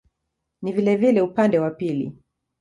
Ni 0.61 0.71
vilevile 0.73 1.21
upande 1.21 1.59
wa 1.59 1.71
pili. 1.71 2.17